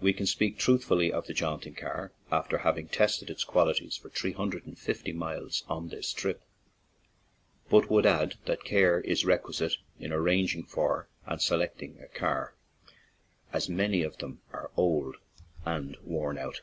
We 0.00 0.14
can 0.14 0.24
speak 0.24 0.56
truthfully 0.56 1.12
of 1.12 1.26
the 1.26 1.34
jaunt 1.34 1.66
ing 1.66 1.74
car, 1.74 2.10
after 2.32 2.56
having 2.56 2.88
tested 2.88 3.28
its 3.28 3.44
qualities 3.44 3.94
for 3.94 4.08
three 4.08 4.32
hundred 4.32 4.64
and 4.66 4.78
fifty 4.78 5.12
miles 5.12 5.62
on 5.68 5.88
this 5.90 6.14
trip; 6.14 6.40
but 7.68 7.90
would 7.90 8.06
add 8.06 8.38
that 8.46 8.64
care 8.64 9.02
is 9.02 9.26
requisite 9.26 9.74
in 9.98 10.10
arranging 10.10 10.64
for 10.64 11.10
and 11.26 11.42
selecting 11.42 11.98
a 12.00 12.08
car, 12.08 12.54
as 13.52 13.68
many 13.68 14.02
of 14.02 14.16
them 14.16 14.40
are 14.54 14.70
old 14.74 15.16
and 15.66 15.98
worn 15.98 16.38
out. 16.38 16.62